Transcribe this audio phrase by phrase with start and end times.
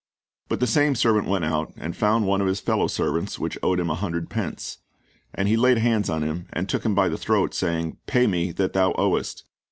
[0.49, 3.79] "But the same servant went out, and found one of his fellow servants, which owed
[3.79, 4.79] him an hundred pence;
[5.31, 7.97] and he laid hands on him, and took him by the throat, saying.
[8.07, 9.43] Pay me that thou owest.